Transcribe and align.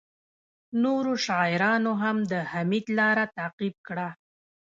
نورو 0.83 1.13
شاعرانو 1.25 1.91
هم 2.03 2.17
د 2.31 2.33
حمید 2.51 2.85
لاره 2.97 3.25
تعقیب 3.37 3.75
کړه 3.87 4.09